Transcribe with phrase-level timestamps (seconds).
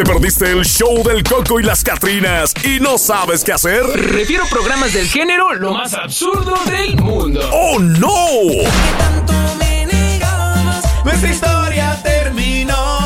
[0.00, 3.82] ¿Te perdiste el show del Coco y las Catrinas y no sabes qué hacer?
[3.84, 7.46] Refiero programas del género lo más absurdo del mundo.
[7.52, 8.08] ¡Oh, no!
[11.04, 12.99] Nuestra historia terminó.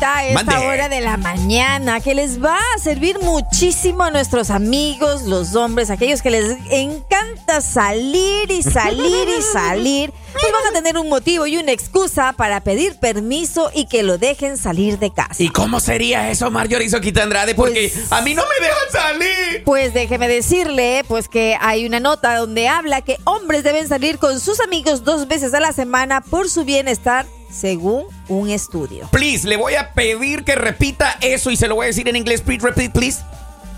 [0.00, 0.66] A esta Mande.
[0.66, 5.90] hora de la mañana que les va a servir muchísimo a nuestros amigos, los hombres,
[5.90, 10.12] aquellos que les encanta salir y salir y salir.
[10.32, 14.18] Pues van a tener un motivo y una excusa para pedir permiso y que lo
[14.18, 15.42] dejen salir de casa.
[15.42, 17.54] ¿Y cómo sería eso, Marjorie Soquita Andrade?
[17.54, 19.64] Porque Pues- a mí no me dejan salir.
[19.64, 24.38] Pues déjeme decirle, pues que hay una nota donde habla que hombres deben salir con
[24.38, 29.08] sus amigos dos veces a la semana por su bienestar, según un estudio.
[29.10, 32.16] Please, le voy a pedir que repita eso y se lo voy a decir en
[32.16, 32.40] inglés.
[32.40, 33.20] Please, repeat, please.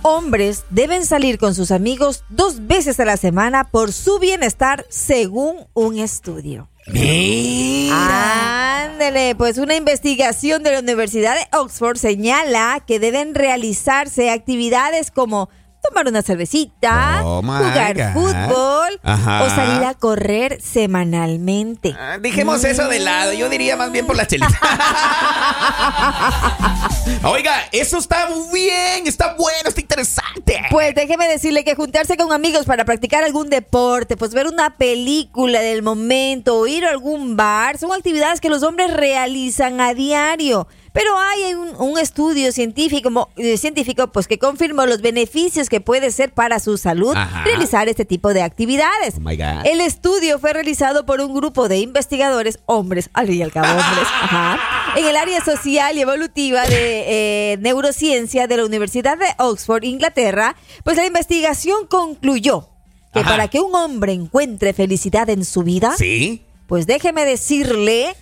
[0.03, 5.67] Hombres deben salir con sus amigos dos veces a la semana por su bienestar, según
[5.75, 6.71] un estudio.
[6.87, 8.85] Mira.
[8.85, 15.51] Ándele, pues una investigación de la Universidad de Oxford señala que deben realizarse actividades como
[15.81, 18.13] tomar una cervecita, Oh, jugar God.
[18.13, 19.43] fútbol Ajá.
[19.45, 21.95] o salir a correr semanalmente.
[21.99, 23.33] Ah, Dejemos eso de lado.
[23.33, 24.49] Yo diría más bien por la chelita.
[27.25, 30.61] Oiga, eso está muy bien, está bueno, está interesante.
[30.71, 35.61] Pues déjeme decirle que juntarse con amigos para practicar algún deporte, pues ver una película
[35.61, 40.67] del momento o ir a algún bar, son actividades que los hombres realizan a diario.
[40.93, 46.11] Pero hay un, un estudio científico, eh, científico pues, que confirmó los beneficios que puede
[46.11, 47.45] ser para su salud Ajá.
[47.45, 49.15] realizar este tipo de actividades.
[49.17, 49.65] Oh my God.
[49.67, 53.69] El estudio fue realizado por un grupo de investigadores, hombres, al fin y al cabo
[53.69, 54.59] hombres, ajá,
[54.97, 60.57] en el área social y evolutiva de eh, neurociencia de la Universidad de Oxford, Inglaterra.
[60.83, 62.69] Pues la investigación concluyó
[63.13, 63.29] que Ajá.
[63.31, 66.45] para que un hombre encuentre felicidad en su vida, ¿Sí?
[66.67, 68.15] pues déjeme decirle,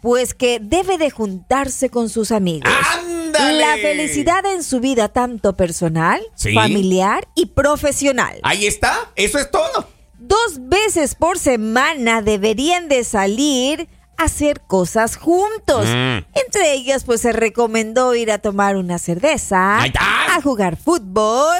[0.00, 2.72] pues que debe de juntarse con sus amigos.
[2.98, 3.58] ¡Ándale!
[3.58, 6.52] La felicidad en su vida, tanto personal, Sí.
[6.54, 8.40] familiar y profesional.
[8.42, 9.88] Ahí está, eso es todo.
[10.18, 15.86] Dos veces por semana deberían de salir a hacer cosas juntos.
[15.86, 16.18] Mm.
[16.44, 21.56] Entre ellas, pues se recomendó ir a tomar una cerveza, a jugar fútbol,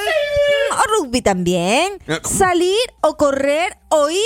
[0.72, 2.36] o rugby también, ¿cómo?
[2.38, 4.18] salir o correr o ir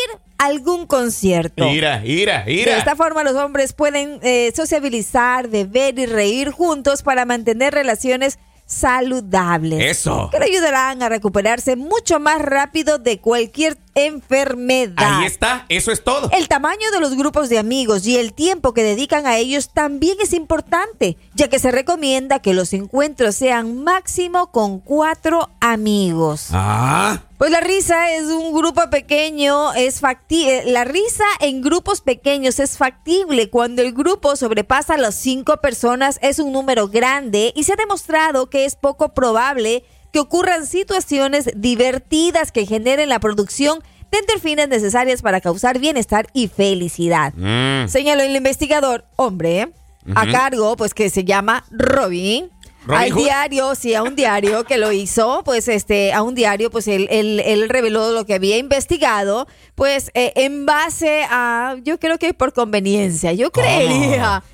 [0.47, 1.65] algún concierto.
[1.69, 2.79] Mira, mira, De mira.
[2.79, 9.81] esta forma los hombres pueden eh, sociabilizar, beber y reír juntos para mantener relaciones saludables.
[9.83, 10.29] Eso.
[10.31, 15.21] Que le ayudarán a recuperarse mucho más rápido de cualquier enfermedad.
[15.21, 16.31] Ahí está, eso es todo.
[16.33, 20.17] El tamaño de los grupos de amigos y el tiempo que dedican a ellos también
[20.21, 26.49] es importante, ya que se recomienda que los encuentros sean máximo con cuatro amigos.
[26.53, 30.65] Ah, Pues la risa es un grupo pequeño, es factible.
[30.67, 33.51] La risa en grupos pequeños es factible.
[33.51, 38.49] Cuando el grupo sobrepasa las cinco personas es un número grande y se ha demostrado
[38.49, 43.81] que es poco probable que ocurran situaciones divertidas que generen la producción
[44.13, 47.35] de endorfinas necesarias para causar bienestar y felicidad.
[47.35, 47.89] mm.
[47.89, 49.73] Señaló el investigador, hombre,
[50.15, 52.49] a cargo, pues que se llama Robin.
[52.87, 56.87] Al diario, sí, a un diario que lo hizo, pues este, a un diario, pues
[56.87, 62.19] él, él, él reveló lo que había investigado, pues eh, en base a, yo creo
[62.19, 64.45] que por conveniencia, yo creería.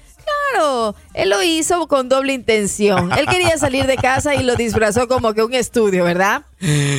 [0.52, 3.12] Claro, él lo hizo con doble intención.
[3.16, 6.42] Él quería salir de casa y lo disfrazó como que un estudio, ¿verdad?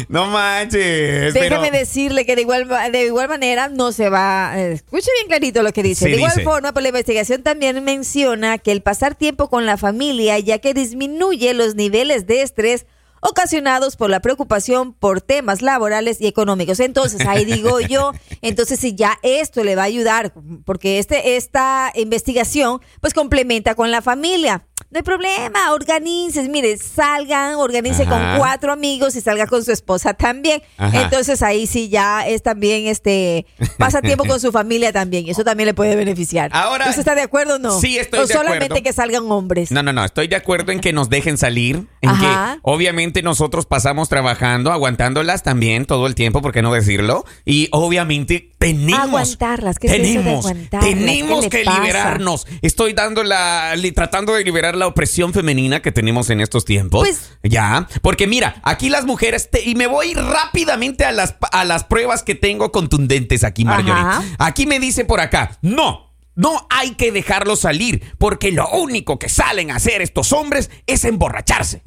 [0.07, 1.33] No manches.
[1.33, 4.53] Déjame pero- decirle que de igual, de igual manera no se va.
[4.55, 6.05] eh, escuche bien clarito lo que dice.
[6.05, 6.43] Sí, de igual dice.
[6.43, 10.73] forma, pues la investigación también menciona que el pasar tiempo con la familia, ya que
[10.73, 12.85] disminuye los niveles de estrés
[13.21, 16.79] ocasionados por la preocupación por temas laborales y económicos.
[16.79, 18.11] Entonces, ahí digo yo,
[18.41, 20.33] entonces si ya esto le va a ayudar,
[20.65, 24.65] porque este, esta investigación pues complementa con la familia.
[24.89, 28.09] No hay problema, organices, mire, salgan, organice Ajá.
[28.11, 30.61] con cuatro amigos y salga con su esposa también.
[30.77, 31.03] Ajá.
[31.03, 33.45] Entonces ahí sí ya es también este
[33.77, 36.49] pasa tiempo con su familia también eso también le puede beneficiar.
[36.53, 37.79] Ahora- ¿Usted está de acuerdo o no?
[37.79, 38.83] Sí, estoy o de solamente acuerdo.
[38.83, 39.71] que salgan hombres.
[39.71, 42.53] No, no, no, estoy de acuerdo en que nos dejen salir, en Ajá.
[42.55, 47.25] que obviamente nosotros pasamos trabajando, aguantándolas también todo el tiempo, ¿por qué no decirlo?
[47.45, 50.45] Y obviamente tenemos Aguantarlas, ¿qué es eso de tenemos,
[50.79, 51.79] tenemos ¿Qué le que pasa?
[51.81, 52.47] liberarnos.
[52.61, 57.01] Estoy dando la tratando de liberar la opresión femenina que tenemos en estos tiempos.
[57.07, 61.65] Pues- ya, porque mira, aquí las mujeres te- y me voy rápidamente a las a
[61.65, 63.93] las pruebas que tengo contundentes aquí, Marjorie.
[63.93, 64.23] Ajá.
[64.39, 66.09] Aquí me dice por acá, no.
[66.33, 71.03] No hay que dejarlos salir, porque lo único que salen a hacer estos hombres es
[71.03, 71.83] emborracharse.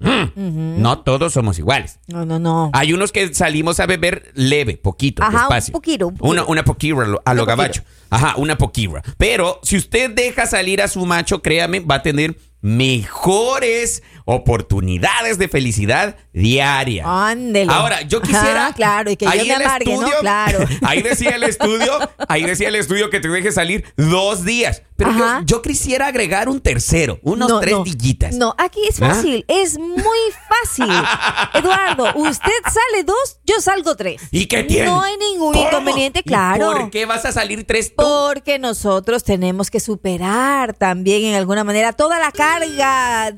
[0.00, 1.98] No todos somos iguales.
[2.06, 2.70] No, no, no.
[2.72, 5.72] Hay unos que salimos a beber leve, poquito, Ajá, un despacio.
[5.72, 6.30] poquito, un poquito.
[6.32, 7.82] Una, una poquira a lo- gabacho.
[8.10, 9.02] Ajá, una poquira.
[9.18, 15.48] Pero si usted deja salir a su macho, créame, va a tener mejores oportunidades de
[15.48, 17.04] felicidad diaria.
[17.06, 17.72] Ándele.
[17.72, 18.66] Ahora, yo quisiera.
[18.66, 20.00] Ajá, claro, y que yo ahí me el amargue, ¿no?
[20.02, 20.58] estudio- Claro.
[20.82, 24.82] Ahí decía el estudio, ahí decía el estudio que te deje salir dos días.
[24.96, 27.84] Pero yo, yo quisiera agregar un tercero, unos No, tres no.
[27.84, 28.34] dillitas.
[28.34, 29.14] No, aquí es ¿Ah?
[29.14, 30.18] fácil, es muy
[30.48, 30.92] fácil.
[31.54, 34.20] Eduardo, usted sale dos, yo salgo tres.
[34.32, 34.86] ¿Y qué tiene?
[34.86, 35.68] No hay ningún ¿Cómo?
[35.68, 36.72] inconveniente, ¿Y claro.
[36.72, 38.02] ¿Por qué vas a salir tres tú?
[38.02, 42.47] Porque nosotros tenemos que superar también en alguna manera toda la carga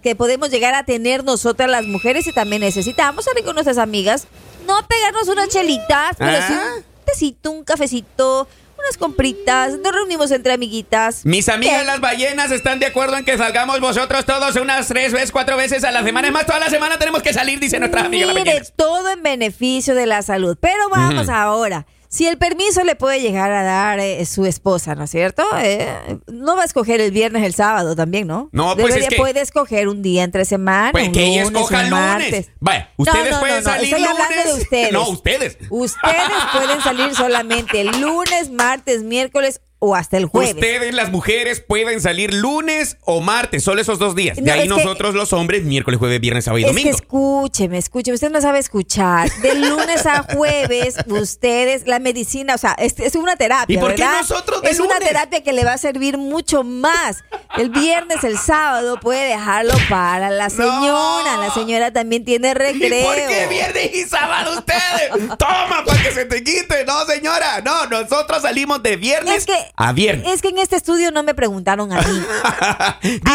[0.03, 4.27] que podemos llegar a tener nosotras las mujeres y también necesitamos salir con nuestras amigas,
[4.67, 6.45] no pegarnos unas chelitas, pero Ah.
[6.47, 8.47] sí un tecito, un cafecito,
[8.79, 11.27] unas compritas, nos reunimos entre amiguitas.
[11.27, 11.87] Mis amigas ¿Qué?
[11.87, 15.85] las ballenas están de acuerdo en que salgamos vosotros todos unas tres veces, cuatro veces
[15.85, 16.29] a la semana.
[16.29, 19.95] Es más, toda la semana tenemos que salir, dice nuestra amiga Mire, todo en beneficio
[19.95, 20.57] de la salud.
[20.61, 21.85] Pero vamos ahora.
[22.13, 25.45] Si el permiso le puede llegar a dar eh, su esposa, ¿no es cierto?
[25.63, 28.49] Eh, no va a escoger el viernes, el sábado también, ¿no?
[28.51, 30.91] No, pues Debería- es que- puede escoger un día entre semana.
[30.91, 32.05] Pues un que ella lunes, escoja un lunes.
[32.09, 32.51] martes.
[32.59, 34.25] Vaya, No, ustedes no, no, pueden no, salir estoy lunes.
[34.27, 34.93] hablando de ustedes.
[34.93, 35.59] No, ustedes.
[35.71, 40.55] Ustedes pueden salir solamente el lunes, martes, miércoles o hasta el jueves.
[40.55, 44.37] Ustedes, las mujeres, pueden salir lunes o martes, solo esos dos días.
[44.37, 46.97] De No, ahí que- nosotros, los hombres, miércoles, jueves, viernes, sábado y Es que domingo.
[46.97, 49.31] escúcheme, escúcheme, usted no sabe escuchar.
[49.41, 53.95] De lunes a jueves, ustedes, la medicina, o sea, es, es una terapia, ¿Y por
[53.95, 54.21] qué ¿verdad?
[54.21, 57.25] nosotros de Es una terapia que le va a servir mucho más.
[57.57, 61.37] El viernes, el sábado, puede dejarlo para la señora.
[61.39, 63.07] La señora también tiene ¿Y recreo.
[63.07, 65.11] por qué viernes y sábado ustedes?
[65.39, 66.85] Toma, para que se te quite.
[66.85, 67.61] No, señora.
[67.63, 70.27] No, nosotros salimos de viernes Es que, a viernes.
[70.29, 72.21] es que en este estudio no me preguntaron a mí.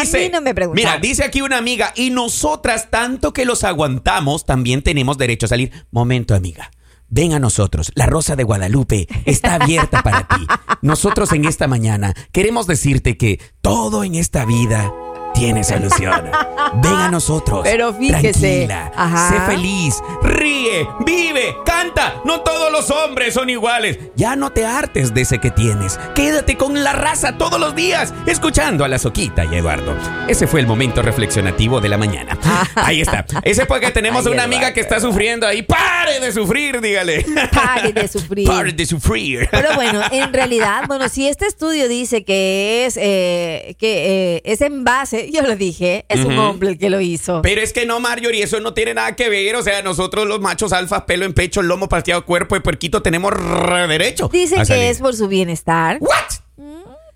[0.00, 0.92] dice, A mí no me preguntaron.
[0.92, 5.48] Mira, dice aquí una amiga, y nosotras, tanto que los aguantamos, también tenemos derecho a
[5.48, 5.72] salir.
[5.90, 6.70] Momento, amiga.
[7.08, 10.44] Ven a nosotros, la Rosa de Guadalupe está abierta para ti.
[10.82, 14.92] Nosotros en esta mañana queremos decirte que todo en esta vida
[15.36, 16.30] tiene solución.
[16.82, 17.60] Ven a nosotros.
[17.62, 19.28] Pero fíjese, ajá.
[19.28, 22.14] sé feliz, ríe, vive, canta.
[22.24, 23.98] No todos los hombres son iguales.
[24.16, 25.98] Ya no te hartes de ese que tienes.
[26.14, 29.94] Quédate con la raza todos los días, escuchando a la Soquita y a Eduardo.
[30.26, 32.38] Ese fue el momento reflexionativo de la mañana.
[32.74, 33.24] Ahí está.
[33.42, 35.62] Ese es porque tenemos Ay, una amiga que está sufriendo ahí.
[35.62, 36.80] ¡Pare de sufrir!
[36.80, 37.24] Dígale.
[37.52, 38.46] Pare de sufrir.
[38.46, 39.48] Pare de sufrir.
[39.50, 44.60] Pero bueno, en realidad, bueno, si este estudio dice que es eh, que eh, es
[44.60, 47.42] en base, yo lo dije, es un hombre el que lo hizo.
[47.42, 49.56] Pero es que no, Marjorie, eso no tiene nada que ver.
[49.56, 53.32] O sea, nosotros los machos alfas, pelo en pecho, lomo pasteado, cuerpo de puerquito, tenemos
[53.32, 54.28] re derecho.
[54.32, 54.84] Dice que salir.
[54.84, 55.98] es por su bienestar.
[56.00, 56.66] ¿What?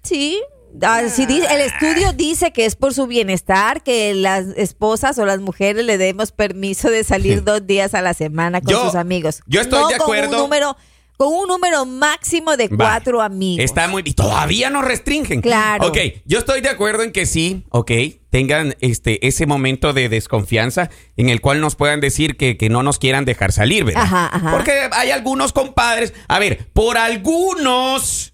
[0.03, 0.41] Sí.
[0.83, 5.27] Ah, sí, dice- el estudio dice que es por su bienestar que las esposas o
[5.27, 8.95] las mujeres le demos permiso de salir dos días a la semana con Yo- sus
[8.95, 9.41] amigos.
[9.47, 10.37] yo estoy No de con acuerdo.
[10.37, 10.77] un número,
[11.21, 13.63] con un número máximo de cuatro amigos.
[13.63, 14.01] Está muy.
[14.07, 15.43] Y todavía nos restringen.
[15.43, 15.89] Claro.
[15.89, 17.91] Ok, yo estoy de acuerdo en que sí, ok,
[18.31, 20.89] tengan este, ese momento de desconfianza
[21.19, 24.05] en el cual nos puedan decir que, que no nos quieran dejar salir, ¿verdad?
[24.05, 24.51] Ajá, ajá.
[24.51, 26.15] Porque hay algunos compadres.
[26.27, 28.30] A ver, por algunos.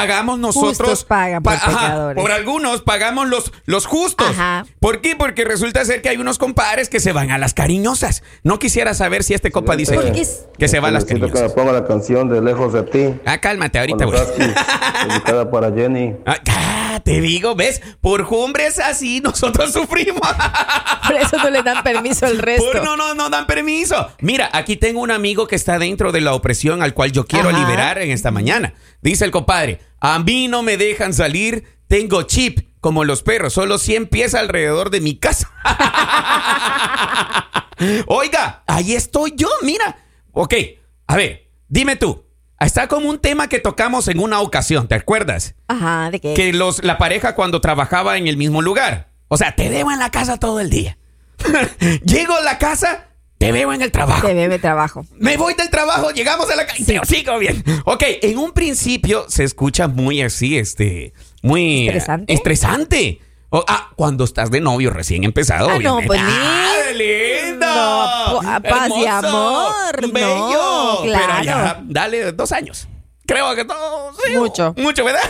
[0.00, 1.04] Pagamos nosotros.
[1.04, 2.22] Pagan por ajá, pecadores.
[2.22, 4.28] por algunos pagamos los, los justos.
[4.28, 4.66] Ajá.
[4.80, 5.16] ¿Por qué?
[5.16, 8.22] Porque resulta ser que hay unos compadres que se van a las cariñosas.
[8.42, 11.04] No quisiera saber si este compa dice ¿Por que, es- que se va a las
[11.04, 11.56] Necesito que me cariñosas.
[11.56, 13.14] ponga la canción de Lejos de ti.
[13.24, 14.18] Ah, cálmate, ahorita, güey.
[15.50, 16.14] para Jenny.
[16.26, 16.75] Ah, ah,
[17.06, 17.80] te digo, ¿ves?
[18.00, 20.28] Por hombres así nosotros sufrimos.
[21.06, 22.72] Por eso no le dan permiso al resto.
[22.72, 24.10] Por no, no, no dan permiso.
[24.20, 27.50] Mira, aquí tengo un amigo que está dentro de la opresión al cual yo quiero
[27.50, 27.58] Ajá.
[27.60, 28.74] liberar en esta mañana.
[29.02, 33.78] Dice el compadre, a mí no me dejan salir, tengo chip como los perros, solo
[33.78, 35.48] 100 pies alrededor de mi casa.
[38.08, 39.96] Oiga, ahí estoy yo, mira.
[40.32, 40.54] Ok,
[41.06, 42.25] a ver, dime tú.
[42.58, 45.54] Está como un tema que tocamos en una ocasión, ¿te acuerdas?
[45.68, 46.34] Ajá, ¿de qué?
[46.34, 49.10] que los, la pareja cuando trabajaba en el mismo lugar.
[49.28, 50.96] O sea, te veo en la casa todo el día.
[52.04, 53.08] Llego a la casa,
[53.38, 54.26] te veo en el trabajo.
[54.26, 55.04] Te bebe trabajo.
[55.18, 57.62] Me voy del trabajo, llegamos a la casa y te sigo bien.
[57.84, 62.32] Ok, en un principio se escucha muy así, este, muy ¿Estresante?
[62.32, 63.20] estresante.
[63.50, 65.68] O- ah, cuando estás de novio recién empezado.
[65.70, 66.06] Ah, no, obviamente.
[66.08, 67.66] pues, ¡Ah, ni- lindo!
[67.66, 70.98] No, pa- paz y amor, no, bello.
[71.02, 71.42] Pero claro.
[71.44, 72.88] ya, dale dos años.
[73.26, 74.12] Creo que todo.
[74.24, 74.74] sí, Mucho.
[74.76, 75.22] Mucho, ¿verdad?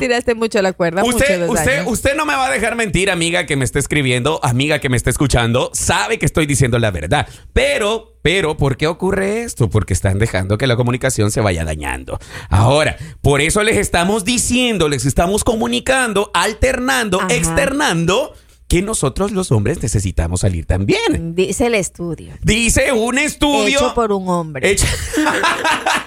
[0.00, 1.04] Tiraste mucho la cuerda.
[1.04, 1.92] Usted, mucho usted, años.
[1.92, 4.96] usted no me va a dejar mentir, amiga que me está escribiendo, amiga que me
[4.96, 7.28] está escuchando, sabe que estoy diciendo la verdad.
[7.52, 9.70] Pero, pero, ¿por qué ocurre esto?
[9.70, 12.18] Porque están dejando que la comunicación se vaya dañando.
[12.50, 17.34] Ahora, por eso les estamos diciendo, les estamos comunicando, alternando, Ajá.
[17.34, 18.34] externando
[18.68, 21.34] que nosotros los hombres necesitamos salir también.
[21.34, 22.34] Dice el estudio.
[22.42, 23.78] Dice un estudio.
[23.78, 24.70] Hecho por un hombre.
[24.70, 24.86] Hecho-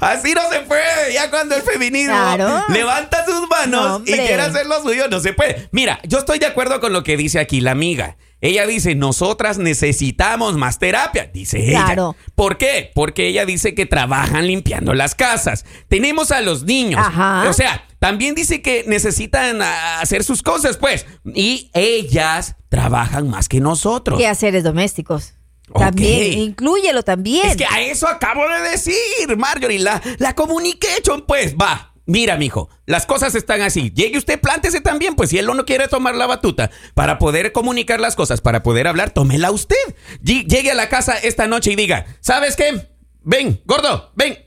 [0.00, 1.12] Así no se puede.
[1.14, 2.64] Ya cuando el feminismo Claro.
[2.68, 5.68] levanta sus manos No, y quiere hacer lo suyo, no se puede.
[5.72, 8.16] Mira, yo estoy de acuerdo con lo que dice aquí la amiga.
[8.40, 12.14] Ella dice, nosotras necesitamos más terapia, dice Claro.
[12.16, 12.32] ella.
[12.36, 12.92] ¿Por qué?
[12.94, 15.64] Porque ella dice que trabajan limpiando las casas.
[15.88, 17.00] Tenemos a los niños.
[17.04, 17.48] Ajá.
[17.48, 21.04] O sea, también dice que necesitan hacer sus cosas, pues.
[21.34, 24.18] Y ellas trabajan más que nosotros.
[24.20, 25.34] Quehaceres domésticos.
[25.70, 25.80] Ok.
[25.80, 27.46] También, inclúyelo también.
[27.46, 28.94] Es que a eso acabo de decir,
[29.36, 29.80] Marjorie.
[29.80, 31.92] La, la communication, pues, va.
[32.10, 33.90] Mira, mijo, las cosas están así.
[33.94, 38.00] Llegue usted, plántese también, pues si él no quiere tomar la batuta para poder comunicar
[38.00, 39.76] las cosas, para poder hablar, tómela usted.
[40.24, 42.88] Lle- Llegue a la casa esta noche y diga, ¿sabes qué?
[43.24, 44.38] Ven, gordo, ven,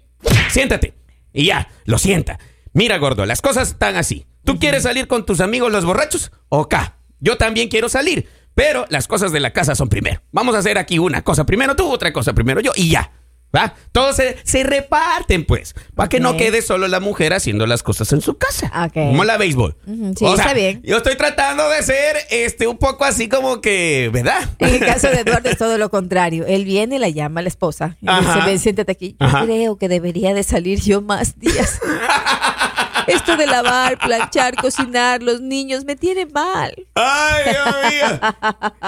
[0.49, 0.95] siéntate.
[1.33, 2.39] Y ya, lo sienta.
[2.73, 4.25] Mira, gordo, las cosas están así.
[4.43, 6.31] ¿Tú quieres salir con tus amigos los borrachos?
[6.49, 6.73] Ok,
[7.19, 8.27] yo también quiero salir.
[8.55, 10.21] Pero las cosas de la casa son primero.
[10.31, 13.11] Vamos a hacer aquí una cosa primero tú, otra cosa primero yo y ya.
[13.55, 13.73] ¿Va?
[13.91, 15.75] Todos se, se reparten, pues.
[15.95, 18.71] Para que no quede solo la mujer haciendo las cosas en su casa.
[18.93, 19.75] Como la béisbol.
[20.17, 20.81] Sí, está bien.
[20.83, 24.49] Yo estoy tratando de ser este, un poco así como que, ¿verdad?
[24.59, 26.45] En el caso de Eduardo es todo lo contrario.
[26.47, 27.97] Él viene y la llama a la esposa.
[28.01, 28.35] Y Ajá.
[28.35, 29.15] dice, ven, siéntate aquí.
[29.19, 29.43] Yo Ajá.
[29.43, 31.79] creo que debería de salir yo más días.
[33.07, 36.73] Esto de lavar, planchar, cocinar, los niños me tiene mal.
[36.95, 38.19] Ay, Dios mío.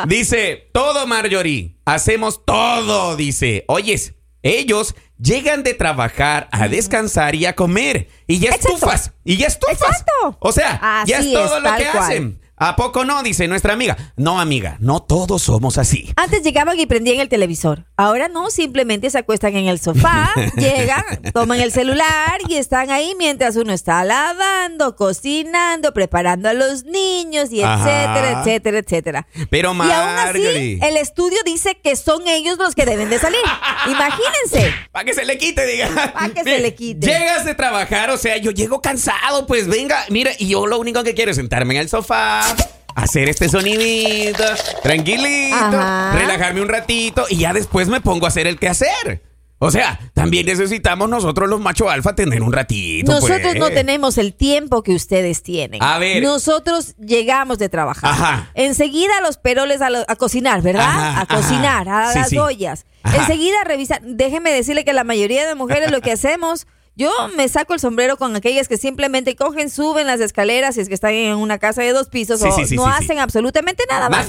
[0.07, 3.65] Dice, todo Marjorie, hacemos todo, dice.
[3.67, 8.09] Oyes, ellos llegan de trabajar a descansar y a comer.
[8.27, 8.75] Y ya Exacto.
[8.75, 9.11] estufas.
[9.23, 9.79] Y ya estufas.
[9.81, 10.37] Exacto.
[10.39, 12.03] O sea, ya es todo es, lo que cual.
[12.03, 12.41] hacen.
[12.65, 13.21] ¿A poco no?
[13.23, 13.97] Dice nuestra amiga.
[14.15, 16.13] No, amiga, no todos somos así.
[16.15, 17.83] Antes llegaban y prendían el televisor.
[17.97, 21.03] Ahora no, simplemente se acuestan en el sofá, llegan,
[21.33, 27.51] toman el celular y están ahí mientras uno está lavando, cocinando, preparando a los niños
[27.51, 27.83] y Ajá.
[27.83, 29.27] etcétera, etcétera, etcétera.
[29.49, 33.41] Pero Y aún así, el estudio dice que son ellos los que deben de salir.
[33.87, 34.73] Imagínense.
[34.93, 35.89] Para que se le quite, diga.
[36.13, 37.07] Pa' que se le quite.
[37.07, 41.03] Llegas de trabajar, o sea, yo llego cansado, pues venga, mira, y yo lo único
[41.03, 42.52] que quiero es sentarme en el sofá,
[42.95, 44.43] hacer este sonidito,
[44.83, 46.13] tranquilito, Ajá.
[46.17, 49.21] relajarme un ratito y ya después me pongo a hacer el quehacer.
[49.59, 53.13] O sea, también necesitamos nosotros los macho alfa tener un ratito.
[53.13, 53.55] Nosotros pues.
[53.59, 55.81] no tenemos el tiempo que ustedes tienen.
[55.81, 56.21] A ver.
[56.21, 58.11] Nosotros llegamos de trabajar.
[58.11, 58.51] Ajá.
[58.55, 60.83] Enseguida los peroles a, lo- a cocinar, ¿verdad?
[60.89, 62.37] Ajá, a cocinar, a Sí, las sí.
[62.39, 62.85] ollas.
[63.05, 64.01] Enseguida revisar.
[64.03, 66.67] Déjeme decirle que la mayoría de mujeres lo que hacemos.
[66.95, 70.87] Yo me saco el sombrero con aquellas que simplemente cogen, suben las escaleras, si es
[70.89, 73.83] que están en una casa de dos pisos, Sí, o sí, sí, no hacen absolutamente
[73.89, 74.27] nada más.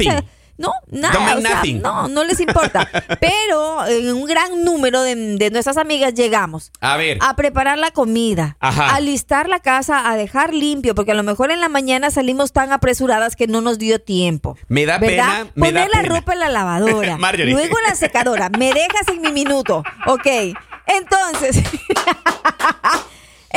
[0.56, 1.34] No, nada.
[1.36, 2.88] O sea, no, no les importa.
[3.20, 7.18] Pero en un gran número de, de nuestras amigas llegamos A ver.
[7.22, 8.94] a preparar la comida, Ajá.
[8.94, 12.52] a listar la casa, a dejar limpio, porque a lo mejor en la mañana salimos
[12.52, 14.56] tan apresuradas que no nos dio tiempo.
[14.68, 15.26] Me da ¿verdad?
[15.26, 16.14] pena, me da Poner la pena.
[16.20, 17.52] ropa en la lavadora, Marjorie.
[17.52, 18.48] luego en la secadora.
[18.56, 20.26] Me dejas en mi minuto, ok.
[20.86, 21.56] Entonces.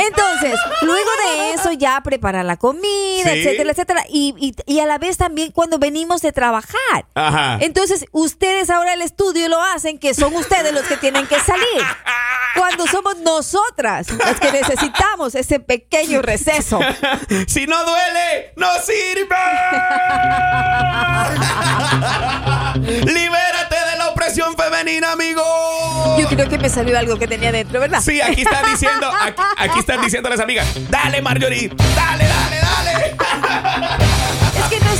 [0.00, 3.40] Entonces, luego de eso ya preparar la comida, Sí.
[3.40, 4.04] etcétera, etcétera.
[4.08, 7.06] Y, y- y a la vez también cuando venimos de trabajar.
[7.16, 7.58] Ajá.
[7.60, 11.82] Entonces, ustedes ahora el estudio lo hacen, que son ustedes los que tienen que salir.
[12.56, 16.78] Cuando somos nosotras las que necesitamos ese pequeño receso.
[17.48, 19.36] si no duele, no sirve.
[23.12, 25.42] Libérate de la opresión femenina, amigo.
[26.18, 28.00] Yo creo que me salió algo que tenía dentro, ¿verdad?
[28.00, 30.66] Sí, aquí están diciendo, aquí, aquí están diciendo las amigas.
[30.90, 31.68] Dale, Marjorie.
[31.68, 32.47] Dale, dale, dale.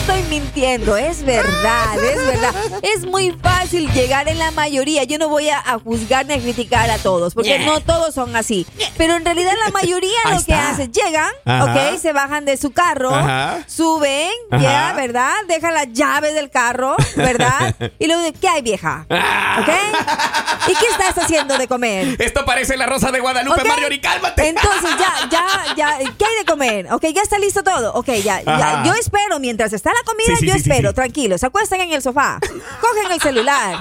[0.08, 2.54] Estoy mintiendo, es verdad, es verdad.
[2.80, 5.04] Es muy fácil llegar en la mayoría.
[5.04, 8.34] Yo no voy a, a juzgar ni a criticar a todos, porque no todos son
[8.34, 8.66] así.
[8.96, 11.64] Pero en realidad la mayoría Ahí lo que hacen, llegan, Ajá.
[11.64, 13.58] ok, se bajan de su carro, Ajá.
[13.66, 14.62] suben, Ajá.
[14.62, 15.34] ya, ¿verdad?
[15.46, 17.74] Dejan las llaves del carro, ¿verdad?
[17.98, 19.04] Y luego, ¿qué hay, vieja?
[19.20, 19.58] Ah.
[19.60, 20.68] ¿Ok?
[20.68, 22.16] ¿Y qué estás haciendo de comer?
[22.20, 23.66] Esto parece la rosa de Guadalupe, ¿Ok?
[23.66, 24.48] Marjorie, cálmate.
[24.48, 26.92] Entonces ya, ya, ya, ¿qué hay de comer?
[26.92, 27.92] Ok, ya está listo todo.
[27.94, 28.82] Ok, ya, ya.
[28.84, 30.94] Yo espero, mientras está la comida, Sí, yo sí, espero, sí.
[30.94, 31.38] tranquilo.
[31.38, 32.38] Se acuestan en el sofá,
[32.80, 33.76] cogen el celular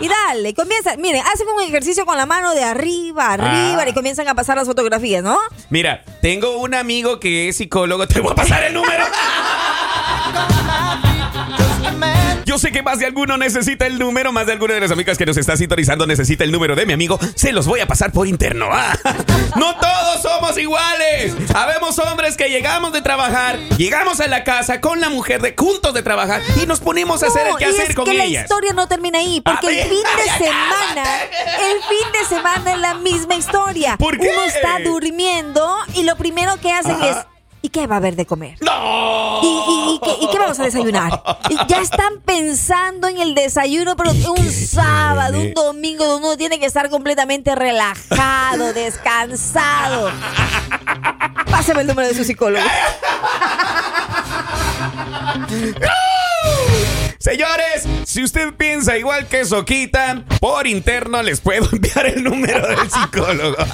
[0.00, 0.96] y dale, y comienza.
[0.96, 3.88] Miren, hacen un ejercicio con la mano de arriba, arriba, Ah.
[3.88, 5.38] y comienzan a pasar las fotografías, ¿no?
[5.70, 8.06] Mira, tengo un amigo que es psicólogo.
[8.08, 9.04] Te voy a pasar el número.
[12.54, 15.18] Yo sé que más de alguno necesita el número, más de alguna de las amigas
[15.18, 17.18] que nos está sintonizando necesita el número de mi amigo.
[17.34, 18.68] Se los voy a pasar por interno.
[18.70, 18.96] Ah,
[19.56, 21.34] No todos somos iguales.
[21.52, 25.94] Habemos hombres que llegamos de trabajar, llegamos a la casa con la mujer de juntos
[25.94, 28.44] de trabajar y nos ponemos a hacer No, el que hacer con que la ellas.
[28.44, 32.78] historia no termina ahí, porque el fin de ay, semana, el fin de semana es
[32.78, 33.96] la misma historia.
[33.96, 34.28] ¿Por qué?
[34.32, 37.08] Uno está durmiendo y lo primero que hacen Ajá.
[37.10, 37.16] es
[37.64, 38.58] ¿y qué va a haber de comer?
[38.60, 39.40] ¡No!
[39.42, 41.22] ¿Y, y- y qué, y qué vamos a desayunar?
[41.48, 46.58] Y ya están pensando en el desayuno, pero un sábado, un domingo, donde uno tiene
[46.58, 50.10] que estar completamente relajado, descansado.
[51.50, 52.64] Pásame el número de su psicólogo.
[57.24, 62.90] Señores, si usted piensa igual que Soquita, por interno les puedo enviar el número del
[62.90, 63.56] psicólogo.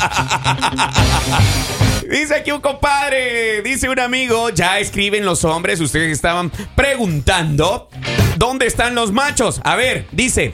[2.09, 7.89] Dice aquí un compadre, dice un amigo, ya escriben los hombres, ustedes estaban preguntando,
[8.37, 9.61] ¿dónde están los machos?
[9.63, 10.53] A ver, dice,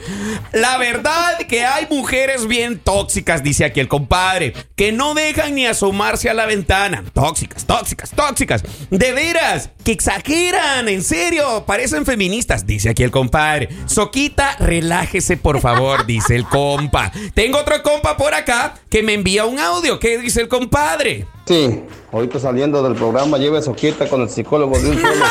[0.52, 5.66] la verdad que hay mujeres bien tóxicas, dice aquí el compadre, que no dejan ni
[5.66, 7.02] asomarse a la ventana.
[7.14, 8.62] Tóxicas, tóxicas, tóxicas.
[8.90, 13.69] De veras, que exageran, en serio, parecen feministas, dice aquí el compadre.
[13.87, 17.12] Soquita, relájese por favor, dice el compa.
[17.35, 19.99] Tengo otro compa por acá que me envía un audio.
[19.99, 21.26] ¿Qué dice el compadre?
[21.47, 25.25] Sí, ahorita saliendo del programa, lleve soquita con el psicólogo de un solo.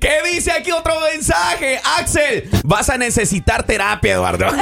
[0.00, 1.80] ¿Qué dice aquí otro mensaje?
[1.98, 4.46] Axel, vas a necesitar terapia, Eduardo.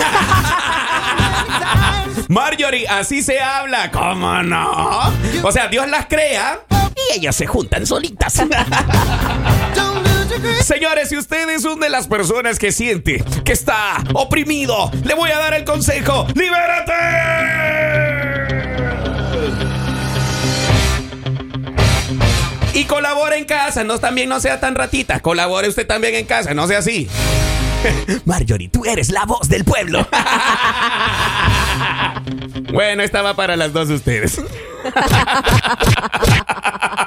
[2.28, 3.90] Marjorie, así se habla.
[3.90, 5.12] ¿Cómo no?
[5.42, 8.42] O sea, Dios las crea y ellas se juntan solitas.
[10.62, 15.30] Señores, si usted es una de las personas que siente que está oprimido, le voy
[15.30, 16.26] a dar el consejo.
[16.34, 16.92] ¡Libérate!
[22.74, 25.20] Y colabore en casa, no también no sea tan ratita.
[25.20, 27.08] Colabore usted también en casa, no sea así.
[28.24, 30.06] Marjorie, tú eres la voz del pueblo.
[32.72, 34.40] bueno, esta va para las dos de ustedes.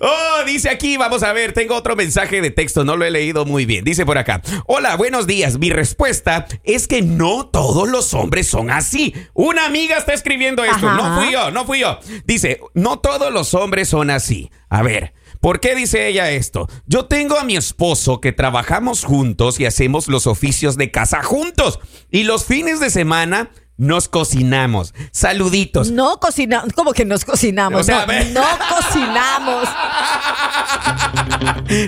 [0.00, 3.44] Oh, dice aquí, vamos a ver, tengo otro mensaje de texto, no lo he leído
[3.44, 3.84] muy bien.
[3.84, 5.58] Dice por acá, hola, buenos días.
[5.58, 9.14] Mi respuesta es que no todos los hombres son así.
[9.34, 10.96] Una amiga está escribiendo esto, Ajá.
[10.96, 11.98] no fui yo, no fui yo.
[12.24, 14.50] Dice, no todos los hombres son así.
[14.68, 15.14] A ver.
[15.40, 16.66] ¿Por qué dice ella esto?
[16.86, 21.78] Yo tengo a mi esposo que trabajamos juntos y hacemos los oficios de casa juntos.
[22.10, 24.94] Y los fines de semana nos cocinamos.
[25.12, 25.90] Saluditos.
[25.90, 26.72] No cocinamos.
[26.74, 27.80] ¿Cómo que nos cocinamos?
[27.80, 29.68] O sea, no, cocinamos.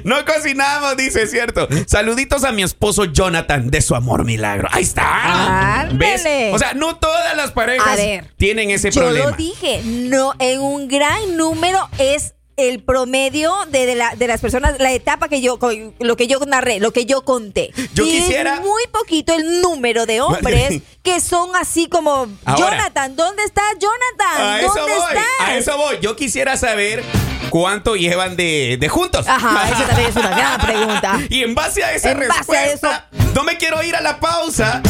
[0.05, 1.69] No cocinamos, dice, cierto.
[1.87, 4.69] Saluditos a mi esposo Jonathan de su amor milagro.
[4.73, 5.81] Ahí está.
[5.83, 5.99] Ándale.
[5.99, 6.55] ¿Ves?
[6.55, 9.31] O sea, no todas las parejas ver, tienen ese Yo problema.
[9.31, 14.41] lo dije, no, en un gran número es el promedio de, de la- de las
[14.41, 15.59] personas, la etapa que yo,
[16.01, 17.71] lo que yo narré, lo que yo conté.
[17.95, 22.57] Yo y quisiera- Es muy poquito el número de hombres que son así como, Ahora.
[22.59, 24.43] Jonathan, ¿dónde está Jonathan?
[24.43, 25.25] A eso ¿Dónde voy, estás?
[25.49, 25.99] a eso voy.
[26.03, 27.03] Yo quisiera saber
[27.51, 29.27] cuánto llevan de, de juntos.
[29.29, 31.21] Ajá, esa también es una gran pregunta.
[31.31, 34.19] Y en base a esa En base a respuesta, no me quiero ir a la
[34.21, 34.83] pausa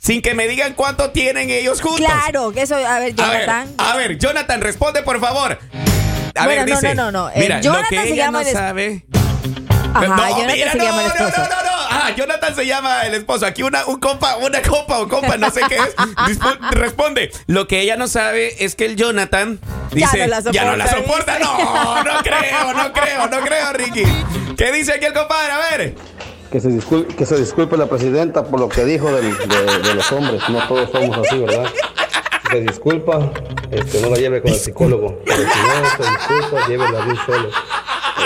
[0.00, 2.04] sin que me digan cuánto tienen ellos juntos.
[2.06, 3.74] Claro, que eso, a ver, A ver, Jonathan.
[3.78, 5.58] a ver, Jonathan, responde por favor.
[6.36, 7.30] A Bueno, ver, no, dice, no, no, no.
[7.30, 9.04] Eh, Mira, lo Jonathan que se ella llama no el sabe.
[9.94, 11.40] Ajá, no, Jonathan mira, se no, llama el no, esposo.
[11.42, 11.70] No, no, no.
[11.90, 13.46] Ah, Jonathan se llama el esposo.
[13.46, 16.38] Aquí una, un compa, una compa o compa, no sé qué es.
[16.72, 17.30] Responde.
[17.46, 19.60] Lo que ella no sabe es que el Jonathan
[19.92, 20.18] Ya dice.
[20.18, 21.38] no la ya no la soporta, soporta.
[21.38, 24.02] No, no creo, no creo, no creo, Ricky.
[24.56, 25.52] ¿Qué dice aquí el compadre?
[25.52, 25.94] A ver.
[26.50, 29.94] Que se, disculpe, que se disculpe la presidenta por lo que dijo del- de, de
[29.94, 30.42] los hombres.
[30.48, 31.66] No todos somos así, ¿verdad?
[32.54, 33.32] Se disculpa,
[33.72, 35.18] este, no la lleve con el psicólogo.
[35.24, 37.48] Pero si no se disculpa, de un solo.
[37.48, 37.52] Eh,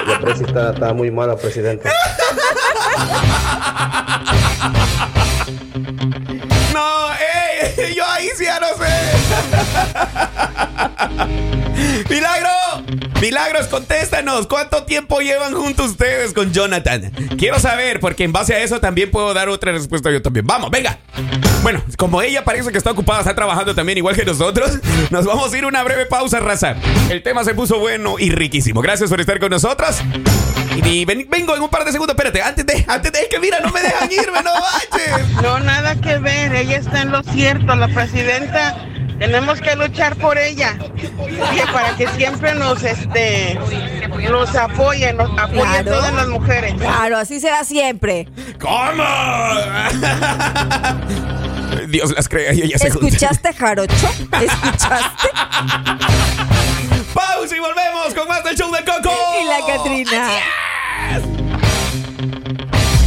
[0.07, 1.91] La presi está, está muy mala, presidenta.
[6.75, 8.85] No, ey, yo ahí sí ya no sé.
[12.15, 12.51] Milagro,
[13.21, 14.47] Milagros, contéstanos.
[14.47, 17.11] ¿Cuánto tiempo llevan juntos ustedes con Jonathan?
[17.37, 20.47] Quiero saber, porque en base a eso también puedo dar otra respuesta yo también.
[20.47, 20.99] Vamos, venga.
[21.63, 24.79] Bueno, como ella parece que está ocupada, está trabajando también igual que nosotros,
[25.11, 26.77] nos vamos a ir una breve pausa, raza.
[27.11, 28.81] El tema se puso bueno y riquísimo.
[28.83, 29.97] Gracias por estar con nosotros.
[30.85, 32.15] Y ven- vengo en un par de segundos.
[32.15, 35.43] Espérate, antes de, antes de, que mira, no me dejan irme, no.
[35.43, 38.77] No, nada que ver, ella está en lo cierto, la presidenta,
[39.19, 40.77] tenemos que luchar por ella,
[41.73, 43.59] para que siempre nos, este,
[44.31, 45.91] nos apoye, nos apoye a Claro.
[45.93, 46.75] todas las mujeres.
[46.75, 48.29] Claro, así será siempre.
[48.61, 49.05] ¿Cómo?
[51.89, 52.89] Dios las crea y ella se.
[52.89, 54.11] ¿Escuchaste, Jarocho?
[54.41, 55.29] ¿Escuchaste?
[57.15, 59.11] Pausa y volvemos con más del show del Coco.
[59.41, 60.29] Y la Catrina.